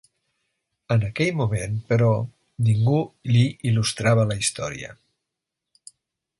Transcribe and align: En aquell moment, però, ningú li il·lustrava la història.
En 0.95 1.03
aquell 1.07 1.29
moment, 1.41 1.75
però, 1.91 2.09
ningú 2.69 3.03
li 3.35 3.45
il·lustrava 3.73 4.27
la 4.33 4.41
història. 4.43 4.93